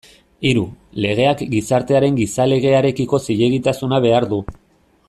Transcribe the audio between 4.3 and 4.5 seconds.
du.